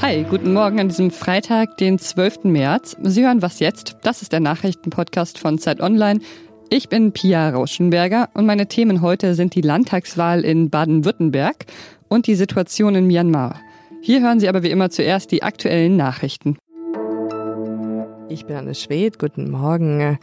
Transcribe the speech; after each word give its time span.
Hi, 0.00 0.24
guten 0.28 0.52
Morgen 0.52 0.80
an 0.80 0.88
diesem 0.88 1.10
Freitag, 1.10 1.76
den 1.76 1.98
12. 1.98 2.44
März. 2.44 2.96
Sie 3.02 3.24
hören 3.24 3.42
was 3.42 3.60
jetzt? 3.60 3.96
Das 4.02 4.22
ist 4.22 4.32
der 4.32 4.40
Nachrichtenpodcast 4.40 5.38
von 5.38 5.58
Zeit 5.58 5.80
Online. 5.80 6.20
Ich 6.68 6.88
bin 6.88 7.12
Pia 7.12 7.50
Rauschenberger 7.50 8.28
und 8.34 8.46
meine 8.46 8.66
Themen 8.66 9.02
heute 9.02 9.34
sind 9.34 9.54
die 9.54 9.60
Landtagswahl 9.60 10.44
in 10.44 10.70
Baden-Württemberg 10.70 11.66
und 12.08 12.26
die 12.26 12.34
Situation 12.34 12.94
in 12.94 13.06
Myanmar. 13.06 13.60
Hier 14.02 14.22
hören 14.22 14.40
Sie 14.40 14.48
aber 14.48 14.62
wie 14.62 14.70
immer 14.70 14.90
zuerst 14.90 15.32
die 15.32 15.42
aktuellen 15.42 15.96
Nachrichten. 15.96 16.56
Ich 18.30 18.46
bin 18.46 18.54
Anne 18.54 18.76
Schwedt, 18.76 19.18
guten 19.18 19.50
Morgen. 19.50 20.16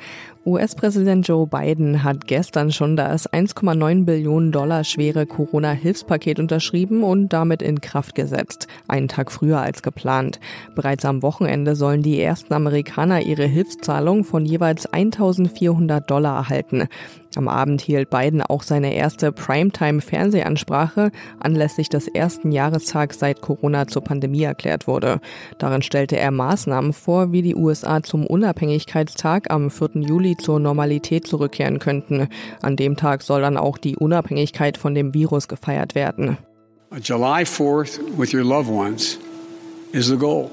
US-Präsident 0.46 1.28
Joe 1.28 1.46
Biden 1.46 2.06
hat 2.06 2.26
gestern 2.26 2.72
schon 2.72 2.96
das 2.96 3.30
1,9 3.30 4.06
Billionen 4.06 4.54
Dollar 4.54 4.86
schwere 4.86 5.26
Corona-Hilfspaket 5.26 6.40
unterschrieben 6.40 7.04
und 7.04 7.34
damit 7.34 7.62
in 7.62 7.82
Kraft 7.82 8.16
gesetzt, 8.16 8.68
einen 8.88 9.10
Tag 9.10 9.30
früher 9.30 9.60
als 9.60 9.84
geplant. 9.84 10.40
Bereits 10.74 11.04
am 11.04 11.22
Wochenende 11.22 11.76
sollen 11.76 12.02
die 12.02 12.22
ersten 12.22 12.54
Amerikaner 12.54 13.24
ihre 13.24 13.44
Hilfszahlung 13.44 14.24
von 14.24 14.46
jeweils 14.46 14.86
1400 14.86 16.10
Dollar 16.10 16.38
erhalten. 16.38 16.88
Am 17.36 17.50
Abend 17.50 17.82
hielt 17.82 18.10
Biden 18.10 18.42
auch 18.42 18.64
seine 18.64 18.96
erste 18.96 19.34
Primetime-Fernsehansprache 19.34 21.12
anlässlich 21.40 21.90
des 21.90 22.08
ersten 22.08 22.52
Jahrestags 22.52 23.20
seit 23.20 23.42
Corona 23.42 23.86
zur 23.88 24.04
Pandemie 24.04 24.44
erklärt 24.44 24.88
wurde. 24.88 25.20
Darin 25.60 25.82
stellte 25.82 26.18
er 26.18 26.32
Maßnahmen 26.32 26.94
vor, 26.94 27.34
wie 27.34 27.42
die 27.42 27.56
USA 27.56 27.97
zum 28.04 28.26
Unabhängigkeitstag 28.26 29.52
am 29.52 29.70
4. 29.70 30.02
Juli 30.02 30.38
zur 30.38 30.60
Normalität 30.60 31.28
zurückkehren 31.28 31.80
könnten. 31.80 32.28
An 32.62 32.76
dem 32.76 32.96
Tag 32.98 33.22
soll 33.24 33.42
dann 33.42 33.58
auch 33.58 33.78
die 33.78 33.96
Unabhängigkeit 33.96 34.78
von 34.78 34.96
dem 34.96 35.14
Virus 35.14 35.48
gefeiert 35.48 35.96
werden. 35.96 36.38
July 37.02 37.44
4th 37.44 38.00
with 38.18 38.34
your 38.34 38.44
loved 38.44 38.72
ones 38.72 39.18
is 39.92 40.08
the 40.08 40.18
goal. 40.18 40.50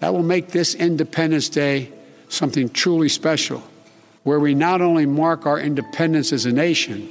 That 0.00 0.12
will 0.12 0.22
make 0.22 0.48
this 0.48 0.74
Independence 0.74 1.48
Day 1.50 1.88
something 2.28 2.70
truly 2.72 3.08
special, 3.08 3.62
where 4.24 4.40
we 4.40 4.54
not 4.54 4.80
only 4.80 5.06
mark 5.06 5.46
our 5.46 5.58
independence 5.58 6.32
as 6.32 6.44
a 6.44 6.52
nation, 6.52 7.08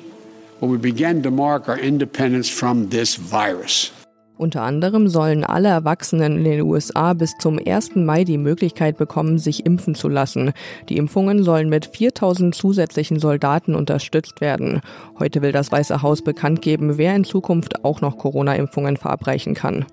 but 0.59 0.68
we 0.68 0.78
begin 0.78 1.24
to 1.24 1.32
mark 1.32 1.68
our 1.68 1.80
independence 1.80 2.50
from 2.50 2.90
this 2.90 3.16
virus. 3.16 3.92
Unter 4.36 4.64
anderem 4.64 5.08
sollen 5.08 5.44
alle 5.44 5.70
Erwachsenen 5.70 6.38
in 6.38 6.44
den 6.44 6.62
USA 6.62 7.14
bis 7.14 7.38
zum 7.38 7.59
1. 7.64 7.95
Mai 7.95 8.23
die 8.23 8.40
Möglichkeit 8.40 8.98
bekommen, 8.98 9.38
sich 9.38 9.66
impfen 9.66 9.94
zu 9.94 10.09
lassen. 10.09 10.53
Die 10.90 10.98
Impfungen 10.98 11.44
sollen 11.44 11.70
mit 11.70 11.86
4000 11.86 12.56
zusätzlichen 12.56 13.20
Soldaten 13.20 13.75
unterstützt 13.75 14.42
werden. 14.42 14.81
Heute 15.20 15.44
will 15.44 15.52
das 15.52 15.72
Weiße 15.72 16.02
Haus 16.02 16.23
bekannt 16.23 16.64
geben, 16.64 16.98
wer 16.98 17.16
in 17.16 17.25
Zukunft 17.25 17.86
auch 17.86 18.02
noch 18.02 18.17
Corona-Impfungen 18.17 18.98
verabreichen 18.98 19.53
kann. 19.53 19.86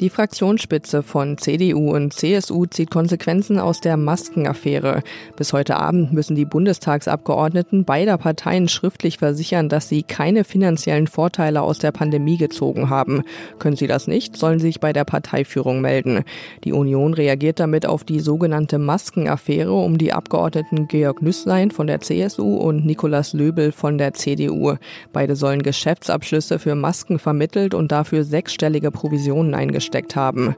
Die 0.00 0.10
Fraktionsspitze 0.10 1.02
von 1.02 1.38
CDU 1.38 1.92
und 1.92 2.12
CSU 2.12 2.66
zieht 2.66 2.88
Konsequenzen 2.88 3.58
aus 3.58 3.80
der 3.80 3.96
Maskenaffäre. 3.96 5.02
Bis 5.34 5.52
heute 5.52 5.76
Abend 5.76 6.12
müssen 6.12 6.36
die 6.36 6.44
Bundestagsabgeordneten 6.44 7.84
beider 7.84 8.16
Parteien 8.16 8.68
schriftlich 8.68 9.18
versichern, 9.18 9.68
dass 9.68 9.88
sie 9.88 10.04
keine 10.04 10.44
finanziellen 10.44 11.08
Vorteile 11.08 11.62
aus 11.62 11.80
der 11.80 11.90
Pandemie 11.90 12.36
gezogen 12.36 12.90
haben. 12.90 13.24
Können 13.58 13.74
sie 13.74 13.88
das 13.88 14.06
nicht, 14.06 14.36
sollen 14.36 14.60
sie 14.60 14.68
sich 14.68 14.78
bei 14.78 14.92
der 14.92 15.04
Parteiführung 15.04 15.80
melden. 15.80 16.22
Die 16.62 16.72
Union 16.72 17.12
reagiert 17.12 17.58
damit 17.58 17.84
auf 17.84 18.04
die 18.04 18.20
sogenannte 18.20 18.78
Maskenaffäre 18.78 19.72
um 19.74 19.98
die 19.98 20.12
Abgeordneten 20.12 20.86
Georg 20.86 21.22
Nüßlein 21.22 21.72
von 21.72 21.88
der 21.88 22.02
CSU 22.02 22.56
und 22.58 22.86
Nikolaus 22.86 23.32
Löbel 23.32 23.72
von 23.72 23.98
der 23.98 24.14
CDU. 24.14 24.76
Beide 25.12 25.34
sollen 25.34 25.62
Geschäftsabschlüsse 25.62 26.60
für 26.60 26.76
Masken 26.76 27.18
vermittelt 27.18 27.74
und 27.74 27.90
dafür 27.90 28.22
sechsstellige 28.22 28.92
Provisionen 28.92 29.54
eingestellt 29.54 29.87
gesteckt 29.88 30.16
haben. 30.16 30.54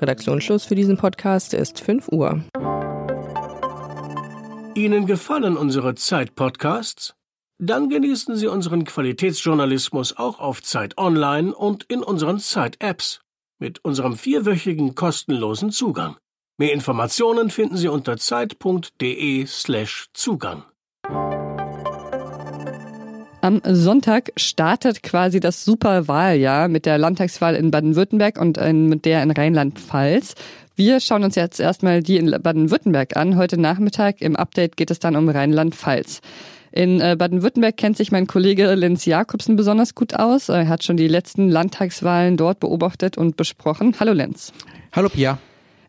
Redaktionsschluss 0.00 0.64
für 0.64 0.74
diesen 0.74 0.96
Podcast 0.96 1.54
ist 1.54 1.78
5 1.78 2.08
Uhr. 2.08 2.42
Ihnen 4.74 5.06
gefallen 5.06 5.56
unsere 5.56 5.94
Zeit-Podcasts? 5.94 7.14
Dann 7.58 7.88
genießen 7.88 8.34
Sie 8.34 8.48
unseren 8.48 8.84
Qualitätsjournalismus 8.84 10.16
auch 10.16 10.40
auf 10.40 10.64
Zeit 10.64 10.98
Online 10.98 11.54
und 11.54 11.84
in 11.84 12.02
unseren 12.02 12.40
Zeit-Apps 12.40 13.20
mit 13.60 13.84
unserem 13.84 14.16
vierwöchigen 14.16 14.96
kostenlosen 14.96 15.70
Zugang. 15.70 16.16
Mehr 16.58 16.72
Informationen 16.72 17.50
finden 17.50 17.76
Sie 17.76 17.86
unter 17.86 18.16
zeit.de/slash 18.16 20.08
Zugang. 20.12 20.64
Am 23.42 23.60
Sonntag 23.64 24.30
startet 24.36 25.02
quasi 25.02 25.40
das 25.40 25.64
Superwahljahr 25.64 26.68
mit 26.68 26.86
der 26.86 26.96
Landtagswahl 26.96 27.56
in 27.56 27.72
Baden-Württemberg 27.72 28.40
und 28.40 28.56
mit 28.56 29.04
der 29.04 29.20
in 29.20 29.32
Rheinland-Pfalz. 29.32 30.36
Wir 30.76 31.00
schauen 31.00 31.24
uns 31.24 31.34
jetzt 31.34 31.58
erstmal 31.58 32.04
die 32.04 32.18
in 32.18 32.30
Baden-Württemberg 32.30 33.16
an. 33.16 33.36
Heute 33.36 33.60
Nachmittag 33.60 34.20
im 34.20 34.36
Update 34.36 34.76
geht 34.76 34.92
es 34.92 35.00
dann 35.00 35.16
um 35.16 35.28
Rheinland-Pfalz. 35.28 36.20
In 36.70 37.00
äh, 37.00 37.16
Baden-Württemberg 37.18 37.76
kennt 37.76 37.96
sich 37.96 38.12
mein 38.12 38.28
Kollege 38.28 38.72
Lenz 38.76 39.06
Jakobsen 39.06 39.56
besonders 39.56 39.96
gut 39.96 40.14
aus. 40.14 40.48
Er 40.48 40.68
hat 40.68 40.84
schon 40.84 40.96
die 40.96 41.08
letzten 41.08 41.48
Landtagswahlen 41.48 42.36
dort 42.36 42.60
beobachtet 42.60 43.18
und 43.18 43.36
besprochen. 43.36 43.96
Hallo 43.98 44.12
Lenz. 44.12 44.52
Hallo 44.92 45.08
Pia. 45.08 45.40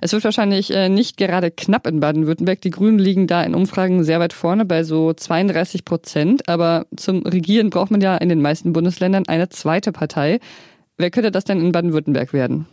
Es 0.04 0.12
wird 0.12 0.26
wahrscheinlich 0.26 0.70
äh, 0.70 0.90
nicht 0.90 1.16
gerade 1.16 1.50
knapp 1.50 1.88
in 1.88 2.02
Baden-Württemberg. 2.02 2.60
Die 2.60 2.72
Grünen 2.72 3.00
liegen 3.00 3.26
da 3.26 3.42
in 3.42 3.56
Umfragen 3.56 4.04
sehr 4.04 4.20
weit 4.20 4.34
vorne 4.34 4.66
bei 4.66 4.84
so 4.84 5.14
32 5.14 5.86
Prozent. 5.86 6.50
Aber 6.50 6.88
zum 6.98 7.22
Regieren 7.26 7.70
braucht 7.70 7.90
man 7.90 8.02
ja 8.02 8.18
in 8.18 8.28
den 8.28 8.42
meisten 8.42 8.74
Bundesländern 8.74 9.24
eine 9.30 9.48
zweite 9.48 9.94
Partei. 9.94 10.42
Wer 10.98 11.10
könnte 11.10 11.32
das 11.32 11.46
denn 11.46 11.62
in 11.62 11.72
Baden-Württemberg 11.72 12.34
werden? 12.34 12.66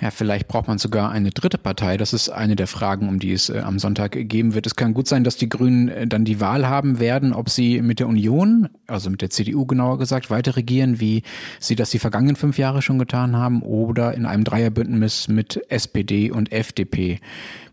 Ja, 0.00 0.10
vielleicht 0.10 0.48
braucht 0.48 0.68
man 0.68 0.78
sogar 0.78 1.10
eine 1.10 1.30
dritte 1.30 1.56
Partei. 1.56 1.96
Das 1.96 2.12
ist 2.12 2.28
eine 2.28 2.56
der 2.56 2.66
Fragen, 2.66 3.08
um 3.08 3.18
die 3.18 3.32
es 3.32 3.48
äh, 3.48 3.60
am 3.60 3.78
Sonntag 3.78 4.12
geben 4.12 4.54
wird. 4.54 4.66
Es 4.66 4.76
kann 4.76 4.92
gut 4.92 5.06
sein, 5.06 5.24
dass 5.24 5.36
die 5.36 5.48
Grünen 5.48 5.88
äh, 5.88 6.06
dann 6.06 6.24
die 6.24 6.40
Wahl 6.40 6.68
haben 6.68 6.98
werden, 6.98 7.32
ob 7.32 7.48
sie 7.48 7.80
mit 7.80 8.00
der 8.00 8.08
Union, 8.08 8.68
also 8.86 9.08
mit 9.08 9.22
der 9.22 9.30
CDU 9.30 9.64
genauer 9.64 9.98
gesagt, 9.98 10.30
weiter 10.30 10.56
regieren, 10.56 11.00
wie 11.00 11.22
sie 11.60 11.76
das 11.76 11.90
die 11.90 12.00
vergangenen 12.00 12.36
fünf 12.36 12.58
Jahre 12.58 12.82
schon 12.82 12.98
getan 12.98 13.36
haben, 13.36 13.62
oder 13.62 14.14
in 14.14 14.26
einem 14.26 14.44
Dreierbündnis 14.44 15.28
mit 15.28 15.62
SPD 15.68 16.30
und 16.30 16.52
FDP. 16.52 17.20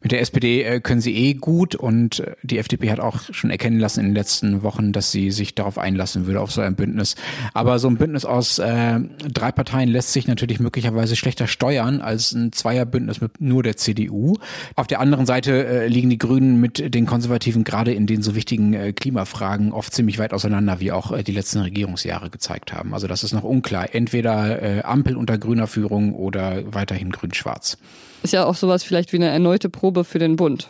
Mit 0.02 0.14
der 0.14 0.22
SPD 0.22 0.64
äh, 0.64 0.80
können 0.80 1.02
sie 1.02 1.14
eh 1.14 1.34
gut 1.34 1.76
und 1.76 2.22
äh, 2.22 2.36
die 2.44 2.60
FDP 2.60 2.92
hat 2.92 3.02
auch 3.02 3.22
schon 3.32 3.50
erkennen 3.50 3.80
lassen 3.80 4.00
in 4.00 4.06
den 4.08 4.16
letzten 4.16 4.64
Wochen, 4.64 4.94
dass 4.94 5.12
sie 5.12 5.32
sich 5.32 5.56
darauf 5.56 5.78
einlassen 5.78 6.26
würde, 6.26 6.40
auf 6.40 6.52
so 6.52 6.62
ein 6.62 6.76
Bündnis. 6.76 7.16
Aber 7.54 7.80
so 7.80 7.90
ein 7.90 7.98
Bündnis 7.98 8.24
aus 8.24 8.60
äh, 8.60 9.00
drei 9.28 9.52
Parteien 9.52 9.90
lässt 9.90 10.14
sich 10.14 10.28
natürlich 10.28 10.60
möglicherweise 10.62 11.18
schlechter 11.18 11.48
steuern 11.48 11.79
als 11.80 12.32
ein 12.34 12.52
Zweierbündnis 12.52 13.22
mit 13.22 13.42
nur 13.42 13.64
der 13.64 13.78
CDU. 13.78 14.36
Auf 14.76 14.88
der 14.88 15.00
anderen 15.00 15.26
Seite 15.26 15.66
äh, 15.66 15.88
liegen 15.88 16.10
die 16.10 16.18
Grünen 16.18 16.60
mit 16.60 16.94
den 16.94 17.06
Konservativen 17.06 17.64
gerade 17.64 17.94
in 17.94 18.08
den 18.08 18.22
so 18.22 18.36
wichtigen 18.36 18.74
äh, 18.74 18.94
Klimafragen 18.94 19.72
oft 19.72 19.94
ziemlich 19.94 20.20
weit 20.20 20.34
auseinander, 20.34 20.80
wie 20.80 20.92
auch 20.92 21.12
äh, 21.12 21.24
die 21.24 21.32
letzten 21.32 21.60
Regierungsjahre 21.60 22.30
gezeigt 22.30 22.74
haben. 22.74 22.94
Also 22.94 23.08
das 23.08 23.24
ist 23.24 23.34
noch 23.34 23.44
unklar. 23.44 23.94
Entweder 23.94 24.62
äh, 24.62 24.82
Ampel 24.84 25.16
unter 25.16 25.38
grüner 25.38 25.68
Führung 25.68 26.14
oder 26.14 26.64
weiterhin 26.74 27.12
grün-schwarz. 27.12 27.78
Ist 28.24 28.34
ja 28.34 28.46
auch 28.46 28.56
sowas 28.56 28.84
vielleicht 28.84 29.14
wie 29.14 29.18
eine 29.18 29.28
erneute 29.28 29.70
Probe 29.70 30.04
für 30.04 30.20
den 30.20 30.36
Bund. 30.36 30.70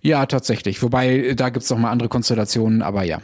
Ja, 0.00 0.26
tatsächlich. 0.26 0.82
Wobei, 0.82 1.34
da 1.34 1.48
gibt's 1.50 1.70
noch 1.70 1.78
mal 1.78 1.90
andere 1.90 2.08
Konstellationen, 2.08 2.82
aber 2.82 3.04
ja. 3.04 3.20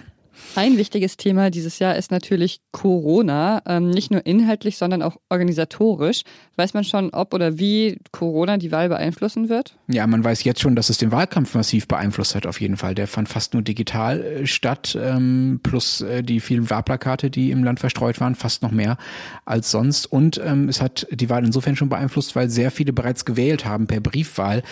Ein 0.55 0.77
wichtiges 0.77 1.17
Thema 1.17 1.51
dieses 1.51 1.79
Jahr 1.79 1.97
ist 1.97 2.11
natürlich 2.11 2.61
Corona, 2.73 3.63
ähm, 3.67 3.91
nicht 3.91 4.11
nur 4.11 4.27
inhaltlich, 4.27 4.77
sondern 4.77 5.03
auch 5.03 5.17
organisatorisch. 5.29 6.23
Weiß 6.57 6.75
man 6.75 6.83
schon, 6.85 7.11
ob 7.11 7.33
oder 7.35 7.59
wie 7.59 7.99
Corona 8.11 8.57
die 8.57 8.73
Wahl 8.73 8.89
beeinflussen 8.89 9.49
wird? 9.49 9.77
Ja, 9.87 10.07
man 10.07 10.25
weiß 10.25 10.43
jetzt 10.45 10.61
schon, 10.61 10.75
dass 10.75 10.91
es 10.91 10.99
den 10.99 11.13
Wahlkampf 11.13 11.55
massiv 11.55 11.87
beeinflusst 11.87 12.35
hat, 12.35 12.47
auf 12.47 12.61
jeden 12.61 12.77
Fall. 12.77 12.95
Der 12.95 13.07
fand 13.07 13.29
fast 13.29 13.55
nur 13.55 13.63
digital 13.63 14.21
äh, 14.21 14.47
statt, 14.47 14.99
ähm, 15.01 15.61
plus 15.63 16.01
äh, 16.01 16.23
die 16.23 16.41
vielen 16.41 16.69
Wahlplakate, 16.71 17.31
die 17.31 17.51
im 17.51 17.63
Land 17.63 17.79
verstreut 17.79 18.21
waren, 18.21 18.35
fast 18.35 18.63
noch 18.63 18.73
mehr 18.73 18.97
als 19.45 19.71
sonst. 19.71 20.07
Und 20.07 20.41
ähm, 20.45 20.69
es 20.69 20.81
hat 20.81 21.07
die 21.11 21.29
Wahl 21.31 21.45
insofern 21.45 21.77
schon 21.77 21.89
beeinflusst, 21.89 22.35
weil 22.35 22.49
sehr 22.49 22.71
viele 22.71 22.93
bereits 22.93 23.25
gewählt 23.25 23.65
haben 23.65 23.87
per 23.87 24.01
Briefwahl. 24.01 24.63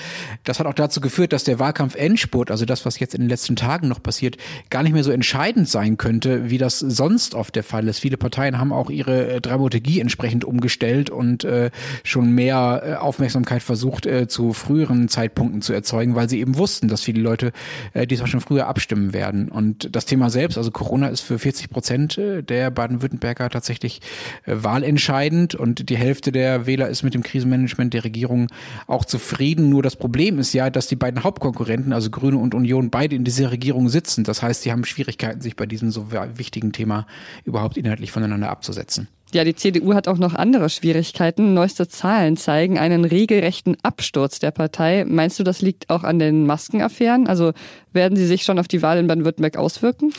Das 0.44 0.58
hat 0.58 0.66
auch 0.66 0.74
dazu 0.74 1.00
geführt, 1.00 1.32
dass 1.32 1.44
der 1.44 1.58
Wahlkampf-Endspurt, 1.58 2.50
also 2.50 2.64
das, 2.64 2.84
was 2.84 2.98
jetzt 2.98 3.14
in 3.14 3.20
den 3.20 3.28
letzten 3.28 3.56
Tagen 3.56 3.88
noch 3.88 4.02
passiert, 4.02 4.36
gar 4.70 4.82
nicht 4.82 4.92
mehr 4.92 5.04
so 5.04 5.12
entscheidend 5.12 5.55
sein 5.64 5.96
könnte, 5.96 6.50
wie 6.50 6.58
das 6.58 6.78
sonst 6.78 7.34
oft 7.34 7.54
der 7.54 7.62
Fall 7.62 7.88
ist. 7.88 8.00
Viele 8.00 8.16
Parteien 8.16 8.58
haben 8.58 8.72
auch 8.72 8.90
ihre 8.90 9.28
äh, 9.28 9.40
Dramaturgie 9.40 10.00
entsprechend 10.00 10.44
umgestellt 10.44 11.08
und 11.08 11.44
äh, 11.44 11.70
schon 12.04 12.32
mehr 12.32 12.82
äh, 12.84 12.94
Aufmerksamkeit 12.94 13.62
versucht, 13.62 14.06
äh, 14.06 14.28
zu 14.28 14.52
früheren 14.52 15.08
Zeitpunkten 15.08 15.62
zu 15.62 15.72
erzeugen, 15.72 16.14
weil 16.14 16.28
sie 16.28 16.40
eben 16.40 16.58
wussten, 16.58 16.88
dass 16.88 17.02
viele 17.02 17.20
Leute 17.20 17.52
äh, 17.94 18.06
diesmal 18.06 18.28
schon 18.28 18.40
früher 18.40 18.66
abstimmen 18.66 19.12
werden. 19.12 19.48
Und 19.48 19.94
das 19.94 20.04
Thema 20.04 20.28
selbst, 20.28 20.58
also 20.58 20.70
Corona 20.70 21.08
ist 21.08 21.22
für 21.22 21.38
40 21.38 21.70
Prozent 21.70 22.18
äh, 22.18 22.42
der 22.42 22.70
Baden-Württemberger 22.70 23.48
tatsächlich 23.48 24.00
wahlentscheidend 24.44 25.54
und 25.54 25.88
die 25.88 25.96
Hälfte 25.96 26.32
der 26.32 26.66
Wähler 26.66 26.88
ist 26.88 27.02
mit 27.02 27.14
dem 27.14 27.22
Krisenmanagement 27.22 27.94
der 27.94 28.04
Regierung 28.04 28.48
auch 28.86 29.04
zufrieden. 29.04 29.70
Nur 29.70 29.82
das 29.82 29.96
Problem 29.96 30.38
ist 30.38 30.52
ja, 30.52 30.70
dass 30.70 30.86
die 30.86 30.96
beiden 30.96 31.24
Hauptkonkurrenten, 31.24 31.92
also 31.92 32.10
Grüne 32.10 32.38
und 32.38 32.54
Union, 32.54 32.90
beide 32.90 33.14
in 33.14 33.24
dieser 33.24 33.50
Regierung 33.50 33.88
sitzen. 33.88 34.24
Das 34.24 34.42
heißt, 34.42 34.62
sie 34.62 34.72
haben 34.72 34.84
Schwierigkeiten, 34.84 35.40
sich 35.46 35.56
bei 35.56 35.66
diesem 35.66 35.90
so 35.90 36.12
wichtigen 36.34 36.72
Thema 36.72 37.06
überhaupt 37.44 37.76
inhaltlich 37.76 38.12
voneinander 38.12 38.50
abzusetzen. 38.50 39.08
Ja, 39.32 39.42
die 39.42 39.56
CDU 39.56 39.92
hat 39.92 40.06
auch 40.06 40.18
noch 40.18 40.34
andere 40.34 40.70
Schwierigkeiten. 40.70 41.52
Neueste 41.52 41.88
Zahlen 41.88 42.36
zeigen 42.36 42.78
einen 42.78 43.04
regelrechten 43.04 43.76
Absturz 43.82 44.38
der 44.38 44.52
Partei. 44.52 45.04
Meinst 45.04 45.40
du, 45.40 45.42
das 45.42 45.62
liegt 45.62 45.90
auch 45.90 46.04
an 46.04 46.20
den 46.20 46.46
Maskenaffären? 46.46 47.26
Also 47.26 47.52
werden 47.92 48.16
sie 48.16 48.26
sich 48.26 48.44
schon 48.44 48.60
auf 48.60 48.68
die 48.68 48.82
Wahl 48.82 48.98
in 48.98 49.08
Baden-Württemberg 49.08 49.56
auswirken? 49.56 50.12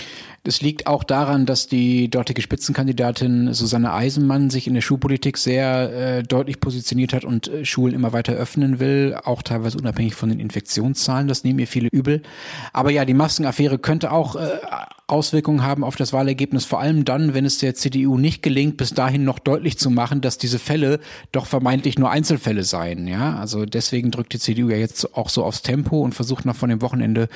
Das 0.44 0.62
liegt 0.62 0.88
auch 0.88 1.06
daran, 1.06 1.46
dass 1.46 1.68
die 1.68 2.10
dortige 2.10 2.42
Spitzenkandidatin 2.42 3.54
Susanne 3.54 3.94
Eisenmann 3.94 4.50
sich 4.50 4.68
in 4.68 4.74
der 4.74 4.82
Schulpolitik 4.82 5.38
sehr 5.38 5.94
äh, 5.94 6.24
deutlich 6.24 6.60
positioniert 6.60 7.14
hat 7.14 7.24
und 7.24 7.48
äh, 7.48 7.64
Schulen 7.64 7.96
immer 7.96 8.12
weiter 8.12 8.34
öffnen 8.34 8.82
will, 8.82 9.18
auch 9.24 9.42
teilweise 9.42 9.78
unabhängig 9.78 10.16
von 10.16 10.28
den 10.28 10.42
Infektionszahlen. 10.42 11.30
Das 11.30 11.46
nehmen 11.46 11.60
ihr 11.60 11.68
viele 11.68 11.88
übel. 11.94 12.24
Aber 12.74 12.92
ja, 12.92 13.06
die 13.06 13.14
Maskenaffäre 13.14 13.80
könnte 13.80 14.12
auch 14.12 14.36
äh, 14.36 14.50
Auswirkungen 15.10 15.64
haben 15.64 15.86
auf 15.86 15.96
das 15.96 16.12
Wahlergebnis, 16.12 16.66
vor 16.66 16.82
allem 16.82 17.06
dann, 17.06 17.34
wenn 17.34 17.46
es 17.46 17.60
der 17.60 17.76
CDU 17.76 18.18
nicht 18.18 18.44
gelingt, 18.44 18.76
bis 18.76 18.94
dahin 18.94 19.24
noch 19.24 19.40
deutlich 19.40 19.78
zu 19.78 19.90
machen, 19.90 20.20
dass 20.20 20.38
diese 20.38 20.60
Fälle 20.60 21.00
doch 21.32 21.46
vermeintlich 21.46 21.98
nur 21.98 22.12
Einzelfälle 22.12 22.66
seien. 22.66 23.08
Ja, 23.08 23.38
also 23.38 23.66
deswegen 23.66 24.12
drückt 24.12 24.34
die 24.34 24.40
CDU 24.40 24.68
ja 24.68 24.76
jetzt 24.76 25.16
auch 25.16 25.30
so 25.30 25.46
aufs 25.46 25.62
Tempo 25.62 26.02
und 26.02 26.14
versucht 26.14 26.44
noch 26.44 26.58
von 26.58 26.70
dem 26.70 26.82
Wochenende 26.82 27.30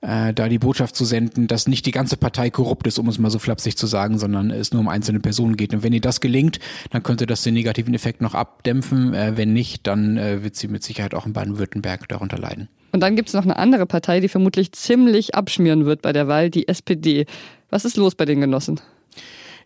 äh, 0.00 0.34
da 0.34 0.48
die 0.48 0.58
Botschaft 0.58 0.96
zu 0.96 1.04
senden, 1.04 1.46
dass 1.46 1.68
nicht 1.68 1.86
die 1.86 1.92
ganze 1.92 2.16
Partei 2.16 2.50
korrupt 2.50 2.88
ist, 2.88 2.98
um 2.98 3.08
es 3.08 3.20
mal 3.20 3.30
so 3.30 3.38
flapsig 3.38 3.76
zu 3.76 3.86
sagen, 3.86 4.18
sondern 4.18 4.50
es 4.50 4.72
nur 4.72 4.80
um 4.80 4.88
einzelne 4.88 5.20
Personen 5.20 5.56
geht. 5.56 5.72
Und 5.72 5.84
wenn 5.84 5.92
ihr 5.92 6.00
das 6.00 6.20
gelingt, 6.20 6.58
dann 6.90 7.04
könnte 7.04 7.26
das 7.26 7.42
den 7.42 7.54
negativen 7.54 7.94
Effekt 7.94 8.20
noch 8.20 8.34
abdämpfen. 8.34 9.14
Äh, 9.14 9.36
wenn 9.36 9.52
nicht, 9.52 9.86
dann 9.86 10.16
äh, 10.16 10.42
wird 10.42 10.56
sie 10.56 10.66
mit 10.66 10.82
Sicherheit 10.82 11.14
auch 11.14 11.26
in 11.26 11.34
Baden-Württemberg 11.34 12.08
darunter 12.08 12.38
leiden. 12.38 12.68
Und 12.92 13.00
dann 13.00 13.16
gibt 13.16 13.28
es 13.28 13.34
noch 13.34 13.44
eine 13.44 13.56
andere 13.56 13.86
Partei, 13.86 14.20
die 14.20 14.28
vermutlich 14.28 14.72
ziemlich 14.72 15.34
abschmieren 15.34 15.86
wird 15.86 16.02
bei 16.02 16.12
der 16.12 16.28
Wahl, 16.28 16.50
die 16.50 16.68
SPD. 16.68 17.26
Was 17.70 17.84
ist 17.84 17.96
los 17.96 18.14
bei 18.14 18.26
den 18.26 18.40
Genossen? 18.40 18.80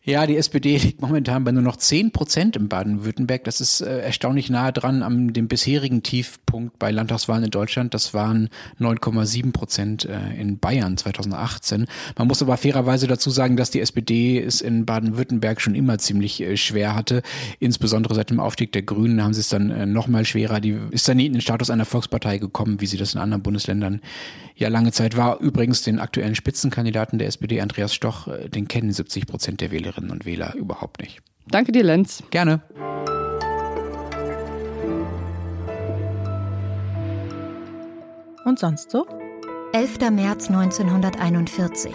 Ja, 0.07 0.25
die 0.25 0.37
SPD 0.37 0.77
liegt 0.79 1.03
momentan 1.03 1.43
bei 1.43 1.51
nur 1.51 1.65
noch 1.65 1.77
10 1.77 2.13
Prozent 2.13 2.55
im 2.55 2.69
Baden-Württemberg. 2.69 3.43
Das 3.43 3.61
ist 3.61 3.81
äh, 3.81 4.03
erstaunlich 4.03 4.49
nahe 4.51 4.73
dran 4.73 5.03
am 5.03 5.33
dem 5.33 5.49
bisherigen 5.49 6.05
Tiefpunkt 6.05 6.79
bei 6.79 6.93
Landtagswahlen 6.93 7.43
in 7.43 7.51
Deutschland. 7.51 7.93
Das 7.93 8.15
waren 8.15 8.49
9,7 8.79 9.51
Prozent 9.51 10.05
äh, 10.05 10.41
in 10.41 10.61
Bayern 10.61 10.97
2018. 10.97 11.87
Man 12.17 12.29
muss 12.29 12.41
aber 12.41 12.57
fairerweise 12.57 13.09
dazu 13.09 13.31
sagen, 13.31 13.57
dass 13.57 13.73
die 13.73 13.81
SPD 13.81 14.41
es 14.41 14.61
in 14.61 14.87
Baden-Württemberg 14.87 15.61
schon 15.61 15.75
immer 15.75 15.99
ziemlich 15.99 16.41
äh, 16.41 16.57
schwer 16.57 16.95
hatte. 16.95 17.23
Insbesondere 17.59 18.15
seit 18.15 18.31
dem 18.31 18.39
Aufstieg 18.39 18.71
der 18.71 18.83
Grünen 18.83 19.25
haben 19.25 19.35
sie 19.35 19.41
es 19.41 19.49
dann 19.49 19.71
äh, 19.71 19.87
noch 19.87 20.07
mal 20.07 20.25
schwerer. 20.25 20.61
Die 20.61 20.79
ist 20.93 21.09
dann 21.09 21.17
nie 21.17 21.27
in 21.27 21.33
den 21.33 21.43
Status 21.43 21.69
einer 21.69 21.85
Volkspartei 21.85 22.39
gekommen, 22.39 22.81
wie 22.81 22.87
sie 22.87 22.97
das 22.97 23.15
in 23.15 23.21
anderen 23.21 23.43
Bundesländern 23.43 24.01
ja 24.55 24.69
lange 24.69 24.93
Zeit 24.93 25.17
war. 25.17 25.41
Übrigens 25.41 25.83
den 25.83 25.99
aktuellen 25.99 26.37
Spitzenkandidaten 26.37 27.19
der 27.19 27.27
SPD, 27.27 27.61
Andreas 27.61 27.93
Stoch, 27.93 28.29
äh, 28.29 28.49
den 28.49 28.69
kennen 28.69 28.93
70 28.93 29.27
Prozent 29.27 29.61
der 29.61 29.73
Wählerinnen 29.73 29.96
Wählerinnen 29.97 30.11
und 30.11 30.27
Wähler 30.27 30.55
überhaupt 30.55 31.01
nicht. 31.01 31.21
Danke 31.49 31.73
dir, 31.73 31.83
Lenz. 31.83 32.23
Gerne. 32.31 32.63
Und 38.45 38.59
sonst 38.59 38.91
so? 38.91 39.07
11. 39.73 40.11
März 40.11 40.49
1941. 40.49 41.93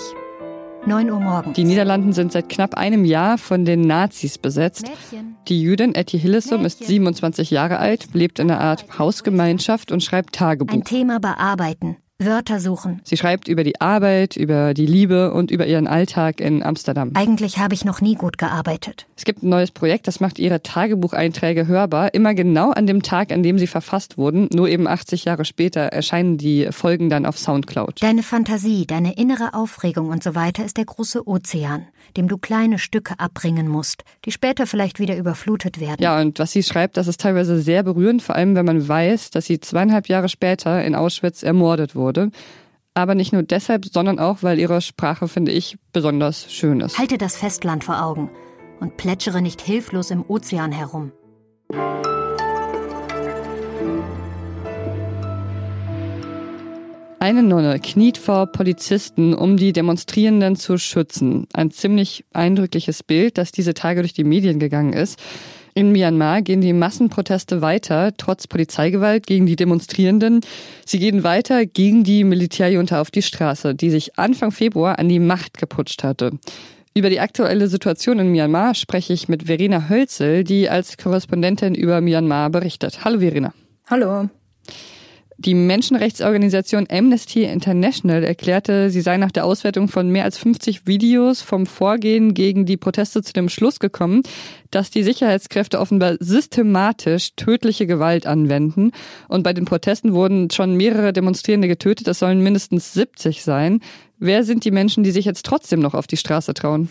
9 0.86 1.12
Uhr 1.12 1.20
morgens. 1.20 1.56
Die 1.56 1.64
Niederlanden 1.64 2.12
sind 2.12 2.32
seit 2.32 2.50
knapp 2.50 2.74
einem 2.74 3.06
Jahr 3.06 3.38
von 3.38 3.66
den 3.66 3.82
Nazis 3.82 4.38
besetzt. 4.38 4.88
Mädchen. 4.88 5.38
Die 5.48 5.62
Jüdin 5.62 5.94
Etty 5.94 6.20
Hillesum 6.20 6.66
ist 6.66 6.84
27 6.84 7.52
Jahre 7.52 7.78
alt, 7.78 8.14
lebt 8.14 8.40
in 8.40 8.50
einer 8.50 8.62
Art 8.62 8.98
Hausgemeinschaft 8.98 9.92
und 9.92 10.04
schreibt 10.04 10.34
Tagebuch. 10.34 10.74
Ein 10.74 10.84
Thema 10.84 11.20
bearbeiten. 11.20 11.98
Wörter 12.26 12.60
suchen. 12.60 13.02
Sie 13.04 13.18
schreibt 13.18 13.48
über 13.48 13.64
die 13.64 13.80
Arbeit, 13.82 14.36
über 14.36 14.74
die 14.74 14.86
Liebe 14.86 15.34
und 15.34 15.52
über 15.52 15.66
ihren 15.66 15.88
Alltag 15.88 16.40
in 16.40 16.64
Amsterdam. 16.64 17.12
Eigentlich 17.14 17.58
habe 17.58 17.74
ich 17.74 17.86
noch 17.86 18.02
nie 18.02 18.16
gut 18.16 18.38
gearbeitet. 18.38 19.08
Es 19.16 19.26
gibt 19.26 19.44
ein 19.44 19.50
neues 19.50 19.72
Projekt, 19.72 20.08
das 20.08 20.20
macht 20.20 20.40
ihre 20.40 20.64
Tagebucheinträge 20.64 21.68
hörbar, 21.68 22.14
immer 22.14 22.34
genau 22.34 22.72
an 22.72 22.88
dem 22.88 23.04
Tag, 23.04 23.32
an 23.32 23.44
dem 23.44 23.58
sie 23.58 23.68
verfasst 23.68 24.18
wurden. 24.18 24.48
Nur 24.54 24.68
eben 24.68 24.88
80 24.88 25.26
Jahre 25.26 25.46
später 25.46 25.82
erscheinen 25.82 26.38
die 26.38 26.68
Folgen 26.72 27.10
dann 27.10 27.26
auf 27.26 27.38
Soundcloud. 27.38 28.02
Deine 28.02 28.24
Fantasie, 28.24 28.86
deine 28.86 29.14
innere 29.18 29.54
Aufregung 29.54 30.10
und 30.10 30.24
so 30.24 30.36
weiter 30.36 30.66
ist 30.66 30.78
der 30.78 30.86
große 30.86 31.28
Ozean, 31.28 31.88
dem 32.18 32.28
du 32.28 32.38
kleine 32.38 32.80
Stücke 32.80 33.20
abbringen 33.20 33.68
musst, 33.68 34.04
die 34.26 34.32
später 34.32 34.68
vielleicht 34.68 35.00
wieder 35.00 35.18
überflutet 35.18 35.80
werden. 35.80 36.02
Ja, 36.02 36.20
und 36.20 36.40
was 36.40 36.52
sie 36.52 36.64
schreibt, 36.64 36.98
das 36.98 37.08
ist 37.08 37.22
teilweise 37.22 37.62
sehr 37.62 37.84
berührend, 37.84 38.22
vor 38.22 38.36
allem 38.36 38.56
wenn 38.56 38.66
man 38.66 38.88
weiß, 38.88 39.32
dass 39.32 39.46
sie 39.46 39.60
zweieinhalb 39.60 40.08
Jahre 40.08 40.30
später 40.30 40.84
in 40.84 40.96
Auschwitz 40.96 41.44
ermordet 41.44 41.96
wurde 41.96 42.11
wurde. 42.12 42.32
Aber 42.94 43.16
nicht 43.16 43.32
nur 43.32 43.44
deshalb, 43.44 43.86
sondern 43.86 44.20
auch, 44.20 44.44
weil 44.44 44.60
ihre 44.60 44.82
Sprache, 44.82 45.30
finde 45.30 45.54
ich, 45.54 45.78
besonders 45.94 46.52
schön 46.52 46.82
ist. 46.82 46.98
Halte 46.98 47.18
das 47.18 47.38
Festland 47.38 47.86
vor 47.86 48.04
Augen 48.04 48.30
und 48.82 48.98
plätschere 48.98 49.42
nicht 49.42 49.62
hilflos 49.62 50.12
im 50.12 50.26
Ozean 50.28 50.74
herum. 50.74 51.14
Eine 57.20 57.44
Nonne 57.44 57.80
kniet 57.80 58.18
vor 58.18 58.48
Polizisten, 58.48 59.36
um 59.36 59.56
die 59.56 59.72
Demonstrierenden 59.72 60.58
zu 60.58 60.78
schützen. 60.78 61.48
Ein 61.54 61.72
ziemlich 61.72 62.26
eindrückliches 62.34 63.04
Bild, 63.04 63.38
das 63.38 63.52
diese 63.54 63.74
Tage 63.74 64.02
durch 64.02 64.14
die 64.14 64.24
Medien 64.26 64.60
gegangen 64.60 64.92
ist. 64.92 65.22
In 65.74 65.92
Myanmar 65.92 66.42
gehen 66.42 66.60
die 66.62 66.74
Massenproteste 66.74 67.62
weiter, 67.62 68.12
trotz 68.18 68.48
Polizeigewalt 68.48 69.26
gegen 69.26 69.46
die 69.46 69.56
Demonstrierenden. 69.56 70.42
Sie 70.86 71.00
gehen 71.00 71.24
weiter 71.24 71.66
gegen 71.66 72.04
die 72.04 72.24
Militärjunta 72.24 73.00
auf 73.00 73.12
die 73.12 73.22
Straße, 73.22 73.74
die 73.74 73.90
sich 73.90 74.18
Anfang 74.18 74.52
Februar 74.52 75.00
an 75.00 75.08
die 75.08 75.20
Macht 75.20 75.58
geputscht 75.58 76.04
hatte. 76.04 76.32
Über 76.94 77.10
die 77.10 77.22
aktuelle 77.22 77.70
Situation 77.70 78.20
in 78.20 78.32
Myanmar 78.32 78.76
spreche 78.76 79.14
ich 79.14 79.30
mit 79.30 79.44
Verena 79.44 79.88
Hölzel, 79.88 80.44
die 80.44 80.70
als 80.70 80.98
Korrespondentin 80.98 81.74
über 81.74 82.02
Myanmar 82.02 82.50
berichtet. 82.50 83.06
Hallo 83.06 83.20
Verena. 83.20 83.54
Hallo. 83.88 84.30
Die 85.44 85.56
Menschenrechtsorganisation 85.56 86.86
Amnesty 86.92 87.46
International 87.46 88.24
erklärte, 88.24 88.92
sie 88.92 89.02
sei 89.02 89.18
nach 89.18 89.32
der 89.32 89.44
Auswertung 89.44 89.88
von 89.88 90.08
mehr 90.08 90.24
als 90.24 90.38
50 90.38 90.86
Videos 90.86 91.42
vom 91.42 91.66
Vorgehen 91.66 92.36
gegen 92.36 92.68
die 92.68 92.78
Proteste 92.78 93.24
zu 93.24 93.34
dem 93.34 93.50
Schluss 93.50 93.80
gekommen, 93.80 94.22
dass 94.70 94.92
die 94.92 95.02
Sicherheitskräfte 95.02 95.80
offenbar 95.80 96.18
systematisch 96.20 97.32
tödliche 97.38 97.88
Gewalt 97.88 98.28
anwenden. 98.28 98.92
Und 99.30 99.42
bei 99.42 99.54
den 99.54 99.66
Protesten 99.66 100.14
wurden 100.14 100.52
schon 100.52 100.78
mehrere 100.78 101.12
Demonstrierende 101.12 101.68
getötet. 101.68 102.06
Das 102.06 102.20
sollen 102.20 102.44
mindestens 102.44 102.94
70 102.94 103.42
sein. 103.42 103.80
Wer 104.20 104.44
sind 104.44 104.64
die 104.64 104.72
Menschen, 104.72 105.04
die 105.04 105.12
sich 105.12 105.26
jetzt 105.26 105.48
trotzdem 105.48 105.80
noch 105.80 105.96
auf 105.96 106.06
die 106.06 106.18
Straße 106.18 106.54
trauen? 106.54 106.90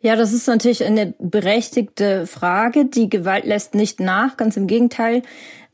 Ja, 0.00 0.14
das 0.14 0.34
ist 0.34 0.46
natürlich 0.46 0.84
eine 0.84 1.14
berechtigte 1.18 2.26
Frage. 2.26 2.84
Die 2.84 3.08
Gewalt 3.08 3.46
lässt 3.46 3.74
nicht 3.74 3.98
nach, 3.98 4.36
ganz 4.36 4.58
im 4.58 4.66
Gegenteil. 4.66 5.22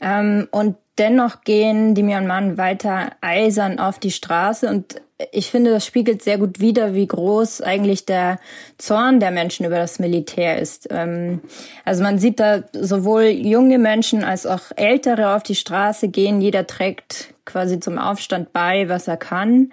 Ähm, 0.01 0.47
und 0.53 0.77
Dennoch 0.99 1.43
gehen 1.43 1.95
die 1.95 2.05
Myanmar 2.05 2.57
weiter 2.57 3.13
eisern 3.21 3.79
auf 3.79 3.99
die 3.99 4.13
Straße 4.13 4.69
und 4.69 5.01
ich 5.33 5.51
finde, 5.51 5.71
das 5.71 5.87
spiegelt 5.87 6.23
sehr 6.23 6.39
gut 6.39 6.61
wider, 6.61 6.95
wie 6.95 7.07
groß 7.07 7.61
eigentlich 7.61 8.05
der 8.05 8.39
Zorn 8.79 9.21
der 9.21 9.31
Menschen 9.31 9.65
über 9.65 9.77
das 9.77 9.99
Militär 10.01 10.59
ist. 10.59 10.89
Ähm, 10.91 11.41
also 11.85 12.03
man 12.03 12.19
sieht 12.19 12.41
da 12.41 12.65
sowohl 12.73 13.25
junge 13.27 13.79
Menschen 13.79 14.25
als 14.25 14.45
auch 14.45 14.73
ältere 14.75 15.35
auf 15.35 15.45
die 15.45 15.55
Straße 15.55 16.09
gehen. 16.09 16.41
Jeder 16.41 16.67
trägt 16.67 17.35
quasi 17.45 17.79
zum 17.79 17.99
Aufstand 17.99 18.53
bei, 18.53 18.89
was 18.89 19.07
er 19.07 19.17
kann. 19.17 19.73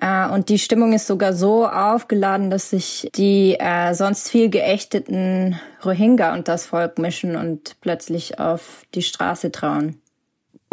Äh, 0.00 0.28
und 0.28 0.50
die 0.50 0.58
Stimmung 0.58 0.92
ist 0.92 1.06
sogar 1.06 1.32
so 1.32 1.66
aufgeladen, 1.66 2.50
dass 2.50 2.70
sich 2.70 3.08
die 3.14 3.56
äh, 3.58 3.94
sonst 3.94 4.28
viel 4.28 4.50
geächteten 4.50 5.58
Rohingya 5.84 6.34
und 6.34 6.48
das 6.48 6.66
Volk 6.66 6.98
mischen 6.98 7.36
und 7.36 7.76
plötzlich 7.80 8.38
auf 8.38 8.84
die 8.94 9.02
Straße 9.02 9.50
trauen. 9.50 10.00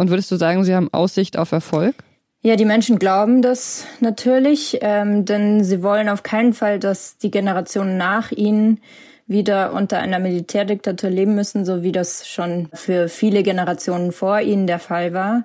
Und 0.01 0.09
würdest 0.09 0.31
du 0.31 0.35
sagen, 0.35 0.63
sie 0.63 0.73
haben 0.73 0.91
Aussicht 0.91 1.37
auf 1.37 1.51
Erfolg? 1.51 1.93
Ja, 2.41 2.55
die 2.55 2.65
Menschen 2.65 2.97
glauben 2.97 3.43
das 3.43 3.85
natürlich, 3.99 4.79
ähm, 4.81 5.25
denn 5.25 5.63
sie 5.63 5.83
wollen 5.83 6.09
auf 6.09 6.23
keinen 6.23 6.53
Fall, 6.53 6.79
dass 6.79 7.19
die 7.19 7.29
Generationen 7.29 7.97
nach 7.97 8.31
ihnen 8.31 8.81
wieder 9.27 9.73
unter 9.73 9.99
einer 9.99 10.17
Militärdiktatur 10.17 11.11
leben 11.11 11.35
müssen, 11.35 11.65
so 11.65 11.83
wie 11.83 11.91
das 11.91 12.27
schon 12.27 12.67
für 12.73 13.09
viele 13.09 13.43
Generationen 13.43 14.11
vor 14.11 14.41
ihnen 14.41 14.65
der 14.65 14.79
Fall 14.79 15.13
war. 15.13 15.43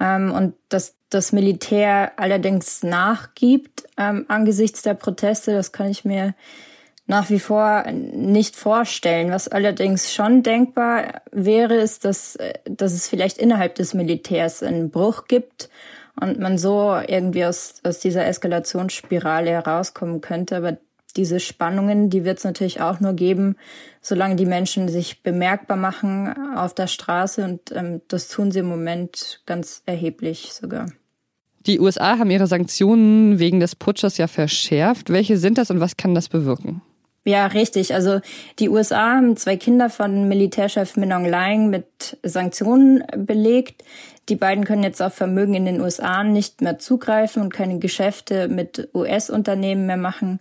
Ähm, 0.00 0.32
und 0.32 0.54
dass 0.70 0.96
das 1.08 1.30
Militär 1.30 2.14
allerdings 2.16 2.82
nachgibt 2.82 3.84
ähm, 3.96 4.24
angesichts 4.26 4.82
der 4.82 4.94
Proteste, 4.94 5.52
das 5.52 5.70
kann 5.70 5.88
ich 5.88 6.04
mir 6.04 6.34
nach 7.06 7.28
wie 7.30 7.40
vor 7.40 7.84
nicht 7.92 8.56
vorstellen. 8.56 9.30
Was 9.30 9.48
allerdings 9.48 10.14
schon 10.14 10.42
denkbar 10.42 11.22
wäre, 11.30 11.74
ist, 11.76 12.04
dass, 12.04 12.38
dass 12.64 12.92
es 12.92 13.08
vielleicht 13.08 13.38
innerhalb 13.38 13.74
des 13.74 13.94
Militärs 13.94 14.62
einen 14.62 14.90
Bruch 14.90 15.26
gibt 15.26 15.68
und 16.20 16.38
man 16.38 16.58
so 16.58 16.96
irgendwie 17.06 17.44
aus, 17.44 17.74
aus 17.82 17.98
dieser 17.98 18.26
Eskalationsspirale 18.26 19.50
herauskommen 19.50 20.20
könnte. 20.20 20.56
Aber 20.56 20.78
diese 21.16 21.40
Spannungen, 21.40 22.10
die 22.10 22.24
wird 22.24 22.38
es 22.38 22.44
natürlich 22.44 22.80
auch 22.80 23.00
nur 23.00 23.12
geben, 23.12 23.56
solange 24.00 24.36
die 24.36 24.46
Menschen 24.46 24.88
sich 24.88 25.22
bemerkbar 25.22 25.76
machen 25.76 26.34
auf 26.56 26.74
der 26.74 26.86
Straße 26.86 27.44
und 27.44 27.72
ähm, 27.72 28.00
das 28.08 28.28
tun 28.28 28.50
sie 28.50 28.60
im 28.60 28.66
Moment 28.66 29.40
ganz 29.46 29.82
erheblich 29.86 30.52
sogar. 30.52 30.90
Die 31.66 31.80
USA 31.80 32.18
haben 32.18 32.30
ihre 32.30 32.46
Sanktionen 32.46 33.38
wegen 33.38 33.60
des 33.60 33.74
Putschers 33.74 34.18
ja 34.18 34.26
verschärft. 34.26 35.10
Welche 35.10 35.38
sind 35.38 35.56
das 35.56 35.70
und 35.70 35.80
was 35.80 35.96
kann 35.96 36.14
das 36.14 36.28
bewirken? 36.28 36.82
Ja, 37.24 37.46
richtig. 37.46 37.94
Also 37.94 38.20
die 38.58 38.68
USA 38.68 39.16
haben 39.16 39.36
zwei 39.36 39.56
Kinder 39.56 39.88
von 39.88 40.28
Militärchef 40.28 40.96
Min 40.96 41.12
Aung 41.12 41.70
mit 41.70 42.18
Sanktionen 42.22 43.02
belegt. 43.16 43.82
Die 44.28 44.36
beiden 44.36 44.64
können 44.64 44.82
jetzt 44.82 45.02
auf 45.02 45.14
Vermögen 45.14 45.54
in 45.54 45.64
den 45.64 45.80
USA 45.80 46.22
nicht 46.22 46.60
mehr 46.60 46.78
zugreifen 46.78 47.42
und 47.42 47.52
keine 47.52 47.78
Geschäfte 47.78 48.48
mit 48.48 48.88
US-Unternehmen 48.94 49.86
mehr 49.86 49.96
machen. 49.96 50.38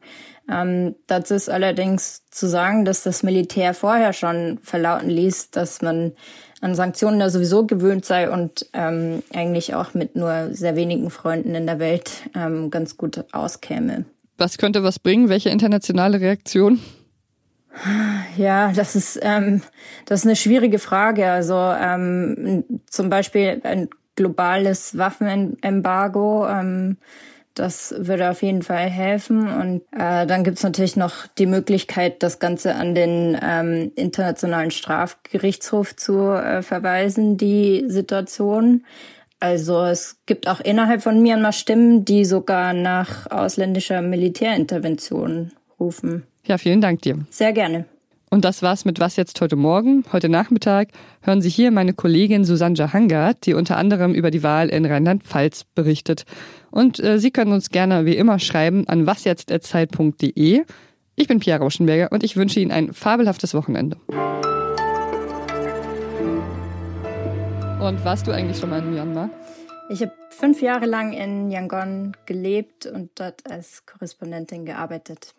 Ähm, 0.52 0.96
dazu 1.08 1.36
ist 1.36 1.50
allerdings 1.50 2.24
zu 2.30 2.48
sagen, 2.48 2.84
dass 2.84 3.04
das 3.04 3.24
Militär 3.24 3.74
vorher 3.74 4.12
schon 4.12 4.60
verlauten 4.62 5.10
ließ, 5.10 5.52
dass 5.52 5.82
man 5.82 6.14
an 6.60 6.76
Sanktionen 6.76 7.20
ja 7.20 7.30
sowieso 7.30 7.66
gewöhnt 7.66 8.06
sei 8.06 8.30
und 8.30 8.68
ähm, 8.74 9.24
eigentlich 9.34 9.74
auch 9.76 9.94
mit 9.94 10.16
nur 10.16 10.50
sehr 10.52 10.76
wenigen 10.76 11.10
Freunden 11.10 11.56
in 11.56 11.66
der 11.66 11.80
Welt 11.80 12.12
ähm, 12.36 12.72
ganz 12.72 12.98
gut 12.98 13.24
auskäme. 13.34 14.06
Was 14.38 14.58
könnte 14.58 14.84
was 14.84 15.00
bringen? 15.00 15.30
Welche 15.30 15.50
internationale 15.50 16.20
Reaktion? 16.20 16.80
Ja, 18.38 18.72
das 18.72 18.96
ist 18.96 19.20
ähm, 19.22 19.62
das 20.06 20.22
ist 20.22 20.26
eine 20.26 20.36
schwierige 20.36 20.80
Frage. 20.80 21.32
Also 21.32 21.56
ähm, 21.56 22.64
zum 22.88 23.10
Beispiel 23.10 23.62
ein 23.64 23.90
globales 24.16 24.98
Waffenembargo. 24.98 26.48
Ähm, 26.48 26.98
das 27.56 27.94
würde 27.98 28.32
auf 28.32 28.42
jeden 28.42 28.64
Fall 28.64 28.90
helfen. 28.90 29.48
Und 29.48 29.82
äh, 29.92 30.26
dann 30.26 30.44
gibt's 30.44 30.64
natürlich 30.64 30.96
noch 30.96 31.28
die 31.38 31.46
Möglichkeit, 31.46 32.24
das 32.24 32.40
Ganze 32.40 32.76
an 32.76 32.96
den 32.96 33.38
ähm, 33.42 33.92
Internationalen 33.96 34.72
Strafgerichtshof 34.72 35.96
zu 35.96 36.30
äh, 36.30 36.64
verweisen, 36.64 37.38
die 37.38 37.86
Situation. 37.88 38.86
Also 39.44 39.84
es 39.84 40.16
gibt 40.26 40.48
auch 40.48 40.62
innerhalb 40.62 41.04
von 41.04 41.22
Myanmar 41.22 41.52
Stimmen, 41.52 42.06
die 42.06 42.24
sogar 42.24 42.72
nach 42.72 43.30
ausländischer 43.30 44.02
Militärintervention 44.02 45.52
rufen. 45.82 46.24
Ja, 46.46 46.58
vielen 46.58 46.80
Dank 46.80 47.02
dir. 47.02 47.26
Sehr 47.30 47.52
gerne. 47.52 47.84
Und 48.30 48.46
das 48.46 48.62
war's 48.64 48.86
mit 48.86 49.02
Was 49.02 49.18
jetzt 49.18 49.42
heute 49.42 49.58
Morgen. 49.58 50.06
Heute 50.14 50.30
Nachmittag 50.30 50.92
hören 51.24 51.42
Sie 51.42 51.50
hier 51.50 51.72
meine 51.72 51.92
Kollegin 51.92 52.46
Susanne 52.46 52.94
Hangard, 52.94 53.46
die 53.46 53.54
unter 53.54 53.76
anderem 53.76 54.14
über 54.14 54.32
die 54.32 54.44
Wahl 54.44 54.70
in 54.70 54.86
Rheinland-Pfalz 54.86 55.66
berichtet. 55.76 56.24
Und 56.72 57.04
äh, 57.04 57.20
Sie 57.20 57.32
können 57.32 57.52
uns 57.52 57.70
gerne 57.70 58.06
wie 58.06 58.16
immer 58.16 58.40
schreiben 58.40 58.88
an 58.88 59.06
wasjetzt.zeit.de. 59.06 60.62
Ich 61.18 61.28
bin 61.28 61.40
Pia 61.42 61.58
Rauschenberger 61.58 62.14
und 62.14 62.24
ich 62.24 62.38
wünsche 62.38 62.62
Ihnen 62.62 62.72
ein 62.72 62.94
fabelhaftes 62.94 63.54
Wochenende. 63.54 63.98
Und 67.84 68.06
warst 68.06 68.28
du 68.28 68.32
eigentlich 68.32 68.58
schon 68.58 68.70
mal 68.70 68.80
in 68.80 68.92
Myanmar? 68.92 69.30
Ich 69.90 70.02
habe 70.02 70.14
fünf 70.30 70.62
Jahre 70.62 70.86
lang 70.86 71.12
in 71.12 71.52
Yangon 71.52 72.16
gelebt 72.26 72.86
und 72.86 73.12
dort 73.16 73.52
als 73.52 73.86
Korrespondentin 73.86 74.66
gearbeitet. 74.66 75.36